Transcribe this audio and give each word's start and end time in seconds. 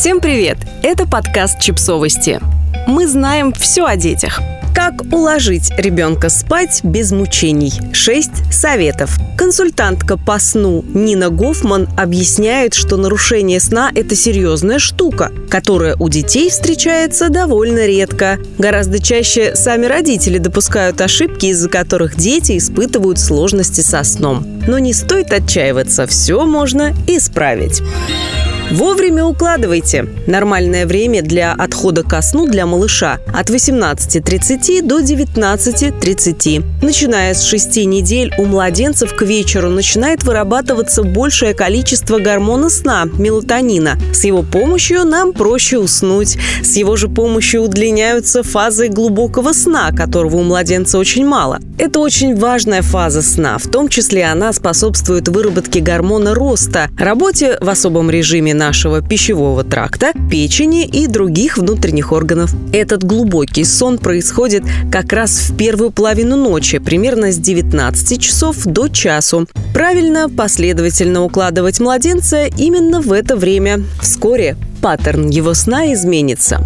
Всем 0.00 0.22
привет! 0.22 0.56
Это 0.82 1.06
подкаст 1.06 1.60
«Чипсовости». 1.60 2.40
Мы 2.86 3.06
знаем 3.06 3.52
все 3.52 3.84
о 3.84 3.96
детях. 3.96 4.40
Как 4.74 5.02
уложить 5.12 5.70
ребенка 5.76 6.30
спать 6.30 6.80
без 6.82 7.12
мучений? 7.12 7.70
Шесть 7.92 8.50
советов. 8.50 9.18
Консультантка 9.36 10.16
по 10.16 10.38
сну 10.38 10.82
Нина 10.94 11.28
Гофман 11.28 11.86
объясняет, 11.98 12.72
что 12.72 12.96
нарушение 12.96 13.60
сна– 13.60 13.92
это 13.94 14.16
серьезная 14.16 14.78
штука, 14.78 15.32
которая 15.50 15.96
у 15.96 16.08
детей 16.08 16.48
встречается 16.48 17.28
довольно 17.28 17.84
редко. 17.84 18.38
Гораздо 18.56 19.02
чаще 19.02 19.54
сами 19.54 19.84
родители 19.84 20.38
допускают 20.38 20.98
ошибки, 21.02 21.44
из-за 21.46 21.68
которых 21.68 22.16
дети 22.16 22.56
испытывают 22.56 23.18
сложности 23.18 23.82
со 23.82 24.02
сном. 24.02 24.46
Но 24.66 24.78
не 24.78 24.94
стоит 24.94 25.30
отчаиваться, 25.30 26.06
все 26.06 26.46
можно 26.46 26.94
исправить. 27.06 27.82
Вовремя 28.70 29.24
укладывайте. 29.24 30.06
Нормальное 30.28 30.86
время 30.86 31.22
для 31.22 31.52
отхода 31.52 32.04
ко 32.04 32.22
сну 32.22 32.46
для 32.46 32.66
малыша 32.66 33.18
от 33.34 33.50
18.30 33.50 34.82
до 34.82 35.00
19.30. 35.00 36.62
Начиная 36.80 37.34
с 37.34 37.42
6 37.42 37.84
недель 37.86 38.32
у 38.38 38.44
младенцев 38.44 39.16
к 39.16 39.22
вечеру 39.22 39.70
начинает 39.70 40.22
вырабатываться 40.22 41.02
большее 41.02 41.52
количество 41.52 42.20
гормона 42.20 42.70
сна– 42.70 43.08
мелатонина. 43.18 43.98
С 44.12 44.22
его 44.22 44.42
помощью 44.42 45.04
нам 45.04 45.32
проще 45.32 45.78
уснуть. 45.78 46.38
С 46.62 46.76
его 46.76 46.94
же 46.94 47.08
помощью 47.08 47.62
удлиняются 47.62 48.44
фазы 48.44 48.86
глубокого 48.86 49.52
сна, 49.52 49.90
которого 49.90 50.36
у 50.36 50.42
младенца 50.44 50.98
очень 50.98 51.26
мало. 51.26 51.58
Это 51.76 51.98
очень 51.98 52.36
важная 52.36 52.82
фаза 52.82 53.22
сна, 53.22 53.58
в 53.58 53.66
том 53.66 53.88
числе 53.88 54.26
она 54.26 54.52
способствует 54.52 55.28
выработке 55.28 55.80
гормона 55.80 56.34
роста, 56.34 56.88
работе 56.98 57.56
в 57.60 57.68
особом 57.68 58.10
режиме 58.10 58.54
нашего 58.60 59.00
пищевого 59.00 59.64
тракта, 59.64 60.12
печени 60.30 60.84
и 60.84 61.06
других 61.06 61.56
внутренних 61.56 62.12
органов. 62.12 62.54
Этот 62.74 63.02
глубокий 63.02 63.64
сон 63.64 63.96
происходит 63.96 64.62
как 64.92 65.14
раз 65.14 65.48
в 65.48 65.56
первую 65.56 65.90
половину 65.90 66.36
ночи, 66.36 66.78
примерно 66.78 67.32
с 67.32 67.38
19 67.38 68.20
часов 68.20 68.56
до 68.64 68.88
часу. 68.88 69.48
Правильно, 69.72 70.28
последовательно 70.28 71.24
укладывать 71.24 71.80
младенца 71.80 72.44
именно 72.44 73.00
в 73.00 73.12
это 73.12 73.34
время. 73.34 73.82
Вскоре 74.02 74.56
паттерн 74.82 75.30
его 75.30 75.54
сна 75.54 75.92
изменится. 75.94 76.60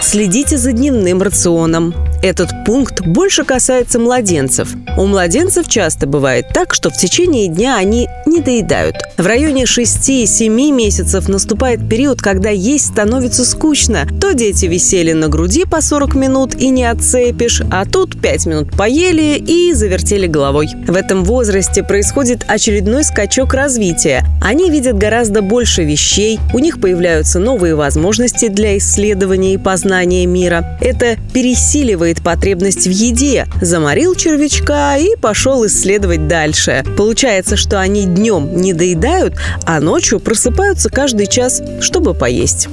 Следите 0.00 0.58
за 0.58 0.70
дневным 0.70 1.20
рационом. 1.22 1.92
Этот 2.22 2.50
пункт 2.66 3.00
больше 3.00 3.44
касается 3.44 3.98
младенцев. 3.98 4.74
У 4.98 5.06
младенцев 5.06 5.68
часто 5.68 6.06
бывает 6.06 6.48
так, 6.52 6.74
что 6.74 6.90
в 6.90 6.96
течение 6.96 7.48
дня 7.48 7.76
они 7.76 8.08
не 8.26 8.40
доедают. 8.40 8.96
В 9.16 9.26
районе 9.26 9.64
6-7 9.64 10.48
месяцев 10.70 11.28
наступает 11.28 11.88
период, 11.88 12.20
когда 12.20 12.50
есть 12.50 12.88
становится 12.88 13.44
скучно. 13.44 14.06
То 14.20 14.34
дети 14.34 14.66
висели 14.66 15.12
на 15.12 15.28
груди 15.28 15.64
по 15.64 15.80
40 15.80 16.14
минут 16.14 16.54
и 16.54 16.68
не 16.68 16.84
отцепишь, 16.84 17.62
а 17.70 17.86
тут 17.86 18.20
5 18.20 18.46
минут 18.46 18.76
поели 18.76 19.38
и 19.38 19.72
завертели 19.72 20.26
головой. 20.26 20.68
В 20.86 20.96
этом 20.96 21.24
возрасте 21.24 21.82
происходит 21.82 22.44
очередной 22.46 23.04
скачок 23.04 23.54
развития. 23.54 24.24
Они 24.42 24.70
видят 24.70 24.98
гораздо 24.98 25.40
больше 25.40 25.84
вещей, 25.84 26.38
у 26.52 26.58
них 26.58 26.80
появляются 26.80 27.38
новые 27.38 27.74
возможности 27.74 28.48
для 28.48 28.76
исследования 28.76 29.54
и 29.54 29.58
познания 29.58 30.26
мира. 30.26 30.78
Это 30.80 31.16
пересиливает 31.32 32.09
испытывает 32.10 32.22
потребность 32.22 32.86
в 32.86 32.90
еде, 32.90 33.46
заморил 33.60 34.14
червячка 34.14 34.96
и 34.96 35.16
пошел 35.16 35.66
исследовать 35.66 36.26
дальше. 36.26 36.84
Получается, 36.96 37.56
что 37.56 37.80
они 37.80 38.04
днем 38.04 38.60
не 38.60 38.72
доедают, 38.72 39.34
а 39.64 39.80
ночью 39.80 40.20
просыпаются 40.20 40.90
каждый 40.90 41.26
час, 41.26 41.62
чтобы 41.80 42.14
поесть. 42.14 42.68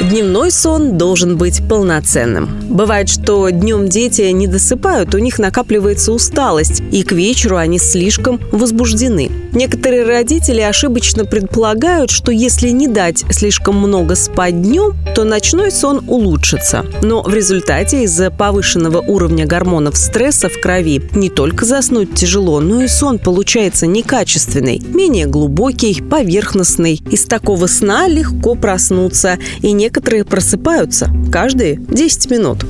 Дневной 0.00 0.50
сон 0.50 0.96
должен 0.96 1.36
быть 1.36 1.60
полноценным. 1.68 2.48
Бывает, 2.70 3.10
что 3.10 3.50
днем 3.50 3.86
дети 3.86 4.22
не 4.22 4.46
досыпают, 4.46 5.14
у 5.14 5.18
них 5.18 5.38
накапливается 5.38 6.12
усталость, 6.12 6.82
и 6.90 7.02
к 7.02 7.12
вечеру 7.12 7.58
они 7.58 7.78
слишком 7.78 8.40
возбуждены. 8.50 9.30
Некоторые 9.52 10.04
родители 10.04 10.62
ошибочно 10.62 11.26
предполагают, 11.26 12.10
что 12.10 12.32
если 12.32 12.70
не 12.70 12.88
дать 12.88 13.24
слишком 13.30 13.76
много 13.76 14.14
спать 14.14 14.62
днем, 14.62 14.94
то 15.14 15.24
ночной 15.24 15.70
сон 15.70 16.02
улучшится. 16.08 16.86
Но 17.02 17.22
в 17.22 17.34
результате 17.34 18.04
из-за 18.04 18.30
повышенного 18.30 19.00
уровня 19.02 19.46
гормонов 19.46 19.98
стресса 19.98 20.48
в 20.48 20.58
крови 20.60 21.02
не 21.12 21.28
только 21.28 21.66
заснуть 21.66 22.14
тяжело, 22.14 22.60
но 22.60 22.82
и 22.82 22.88
сон 22.88 23.18
получается 23.18 23.86
некачественный, 23.86 24.78
менее 24.78 25.26
глубокий, 25.26 26.00
поверхностный. 26.00 27.02
Из 27.10 27.26
такого 27.26 27.66
сна 27.66 28.08
легко 28.08 28.54
проснуться, 28.54 29.36
и 29.60 29.72
не 29.72 29.89
Некоторые 29.90 30.24
просыпаются 30.24 31.10
каждые 31.32 31.74
10 31.74 32.30
минут. 32.30 32.64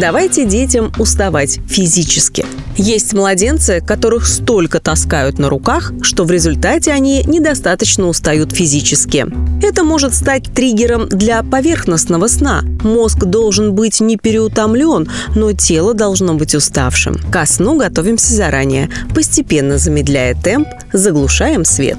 Давайте 0.00 0.44
детям 0.44 0.92
уставать 0.96 1.58
физически. 1.66 2.46
Есть 2.76 3.12
младенцы, 3.12 3.82
которых 3.84 4.24
столько 4.28 4.78
таскают 4.78 5.40
на 5.40 5.48
руках, 5.48 5.92
что 6.00 6.22
в 6.22 6.30
результате 6.30 6.92
они 6.92 7.24
недостаточно 7.24 8.06
устают 8.06 8.52
физически. 8.52 9.26
Это 9.64 9.82
может 9.82 10.14
стать 10.14 10.44
триггером 10.54 11.08
для 11.08 11.42
поверхностного 11.42 12.28
сна. 12.28 12.62
Мозг 12.84 13.24
должен 13.24 13.74
быть 13.74 14.00
не 14.00 14.16
переутомлен, 14.16 15.10
но 15.34 15.52
тело 15.54 15.92
должно 15.92 16.34
быть 16.34 16.54
уставшим. 16.54 17.16
Ко 17.32 17.46
сну 17.46 17.76
готовимся 17.76 18.32
заранее, 18.32 18.88
постепенно 19.12 19.76
замедляя 19.76 20.36
темп, 20.40 20.68
заглушаем 20.92 21.64
свет. 21.64 21.98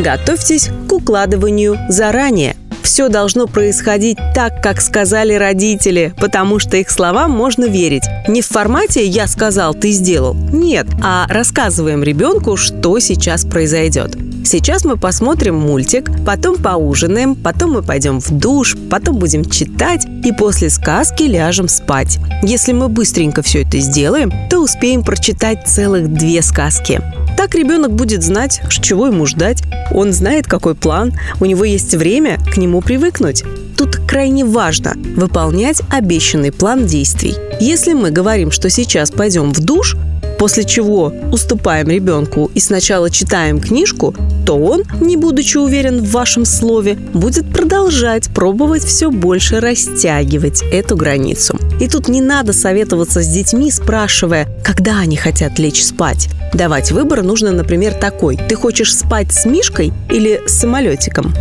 Готовьтесь 0.00 0.68
к 0.88 0.92
укладыванию 0.92 1.78
заранее– 1.88 2.56
все 2.86 3.08
должно 3.08 3.48
происходить 3.48 4.16
так, 4.32 4.62
как 4.62 4.80
сказали 4.80 5.34
родители, 5.34 6.14
потому 6.20 6.60
что 6.60 6.76
их 6.76 6.88
словам 6.88 7.32
можно 7.32 7.64
верить. 7.64 8.04
Не 8.28 8.42
в 8.42 8.46
формате 8.46 9.04
«я 9.04 9.26
сказал, 9.26 9.74
ты 9.74 9.90
сделал». 9.90 10.34
Нет, 10.34 10.86
а 11.02 11.26
рассказываем 11.28 12.04
ребенку, 12.04 12.56
что 12.56 13.00
сейчас 13.00 13.44
произойдет. 13.44 14.16
Сейчас 14.44 14.84
мы 14.84 14.96
посмотрим 14.96 15.56
мультик, 15.56 16.08
потом 16.24 16.58
поужинаем, 16.58 17.34
потом 17.34 17.72
мы 17.72 17.82
пойдем 17.82 18.20
в 18.20 18.30
душ, 18.30 18.76
потом 18.88 19.18
будем 19.18 19.44
читать 19.44 20.06
и 20.24 20.30
после 20.30 20.70
сказки 20.70 21.24
ляжем 21.24 21.66
спать. 21.66 22.20
Если 22.44 22.72
мы 22.72 22.88
быстренько 22.88 23.42
все 23.42 23.62
это 23.62 23.80
сделаем, 23.80 24.32
то 24.48 24.60
успеем 24.60 25.02
прочитать 25.02 25.66
целых 25.66 26.12
две 26.12 26.40
сказки. 26.40 27.02
Так 27.46 27.54
ребенок 27.54 27.92
будет 27.92 28.24
знать, 28.24 28.60
чего 28.68 29.06
ему 29.06 29.24
ждать. 29.24 29.62
Он 29.92 30.12
знает, 30.12 30.48
какой 30.48 30.74
план, 30.74 31.12
у 31.38 31.44
него 31.44 31.62
есть 31.62 31.94
время 31.94 32.40
к 32.52 32.56
нему 32.56 32.80
привыкнуть. 32.80 33.44
Тут 33.76 33.98
крайне 33.98 34.44
важно 34.44 34.94
выполнять 35.14 35.80
обещанный 35.88 36.50
план 36.50 36.86
действий. 36.86 37.36
Если 37.60 37.92
мы 37.92 38.10
говорим, 38.10 38.50
что 38.50 38.68
сейчас 38.68 39.12
пойдем 39.12 39.52
в 39.52 39.60
душ, 39.60 39.94
после 40.38 40.64
чего 40.64 41.12
уступаем 41.32 41.88
ребенку 41.88 42.50
и 42.54 42.60
сначала 42.60 43.10
читаем 43.10 43.60
книжку, 43.60 44.14
то 44.44 44.54
он, 44.54 44.82
не 45.00 45.16
будучи 45.16 45.56
уверен 45.56 46.02
в 46.02 46.10
вашем 46.10 46.44
слове, 46.44 46.94
будет 46.94 47.50
продолжать 47.52 48.28
пробовать 48.28 48.84
все 48.84 49.10
больше 49.10 49.60
растягивать 49.60 50.62
эту 50.72 50.96
границу. 50.96 51.58
И 51.80 51.88
тут 51.88 52.08
не 52.08 52.20
надо 52.20 52.52
советоваться 52.52 53.22
с 53.22 53.28
детьми, 53.28 53.70
спрашивая, 53.70 54.48
когда 54.64 54.98
они 54.98 55.16
хотят 55.16 55.58
лечь 55.58 55.84
спать. 55.84 56.28
Давать 56.52 56.92
выбор 56.92 57.22
нужно, 57.22 57.52
например, 57.52 57.94
такой. 57.94 58.38
Ты 58.48 58.54
хочешь 58.54 58.94
спать 58.94 59.32
с 59.32 59.44
мишкой 59.44 59.92
или 60.10 60.42
с 60.46 60.52
самолетиком? 60.52 61.34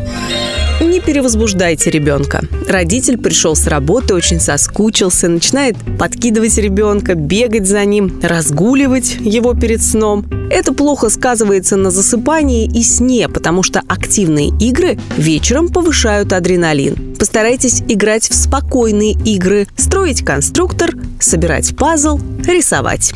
Не 0.85 0.99
перевозбуждайте 0.99 1.89
ребенка. 1.89 2.43
Родитель 2.67 3.17
пришел 3.17 3.55
с 3.55 3.65
работы, 3.65 4.13
очень 4.13 4.39
соскучился, 4.39 5.27
начинает 5.27 5.75
подкидывать 5.97 6.57
ребенка, 6.59 7.15
бегать 7.15 7.67
за 7.67 7.83
ним, 7.85 8.19
разгуливать 8.21 9.17
его 9.19 9.55
перед 9.55 9.81
сном. 9.81 10.25
Это 10.51 10.73
плохо 10.73 11.09
сказывается 11.09 11.75
на 11.75 11.89
засыпании 11.89 12.69
и 12.71 12.83
сне, 12.83 13.27
потому 13.27 13.63
что 13.63 13.81
активные 13.87 14.49
игры 14.59 14.99
вечером 15.17 15.69
повышают 15.69 16.31
адреналин. 16.31 17.15
Постарайтесь 17.17 17.81
играть 17.87 18.29
в 18.29 18.35
спокойные 18.35 19.13
игры, 19.25 19.67
строить 19.75 20.23
конструктор, 20.23 20.91
собирать 21.19 21.75
пазл, 21.75 22.19
рисовать. 22.45 23.15